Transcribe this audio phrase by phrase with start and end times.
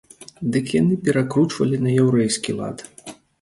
[0.53, 2.77] Дык яны перакручвалі на яўрэйскі лад.